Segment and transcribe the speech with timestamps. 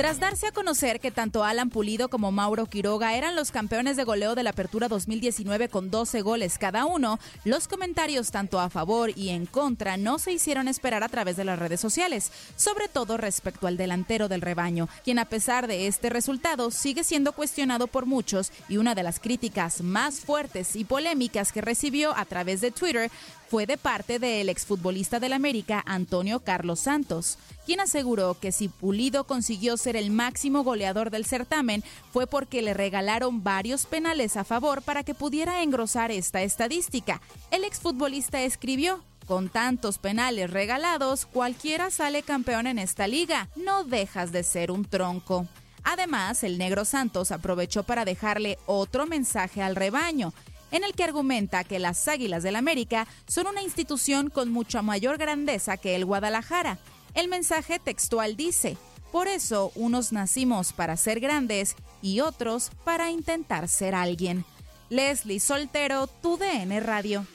[0.00, 4.04] Tras darse a conocer que tanto Alan Pulido como Mauro Quiroga eran los campeones de
[4.04, 9.10] goleo de la Apertura 2019 con 12 goles cada uno, los comentarios tanto a favor
[9.14, 13.18] y en contra no se hicieron esperar a través de las redes sociales, sobre todo
[13.18, 18.06] respecto al delantero del rebaño, quien a pesar de este resultado sigue siendo cuestionado por
[18.06, 22.70] muchos y una de las críticas más fuertes y polémicas que recibió a través de
[22.70, 23.10] Twitter
[23.50, 29.24] fue de parte del exfutbolista del América Antonio Carlos Santos, quien aseguró que si Pulido
[29.24, 34.82] consiguió ser el máximo goleador del certamen fue porque le regalaron varios penales a favor
[34.82, 37.20] para que pudiera engrosar esta estadística.
[37.50, 44.30] El exfutbolista escribió, con tantos penales regalados, cualquiera sale campeón en esta liga, no dejas
[44.30, 45.48] de ser un tronco.
[45.82, 50.32] Además, el negro Santos aprovechó para dejarle otro mensaje al rebaño,
[50.70, 55.18] en el que argumenta que las Águilas del América son una institución con mucha mayor
[55.18, 56.78] grandeza que el Guadalajara.
[57.14, 58.76] El mensaje textual dice,
[59.12, 64.44] por eso unos nacimos para ser grandes y otros para intentar ser alguien.
[64.88, 67.26] Leslie Soltero, tu DN Radio.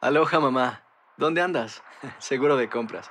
[0.00, 0.84] Aloha mamá,
[1.16, 1.82] ¿dónde andas?
[2.18, 3.10] Seguro de compras.